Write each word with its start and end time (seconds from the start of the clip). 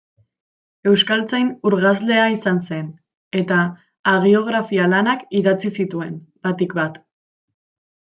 Euskaltzain 0.91 1.51
urgazlea 1.71 2.23
izan 2.37 2.63
zen, 2.71 2.89
eta 3.43 3.61
hagiografia-lanak 4.15 5.25
idatzi 5.43 5.75
zituen, 5.81 6.21
batik 6.51 6.79
bat. 6.83 7.03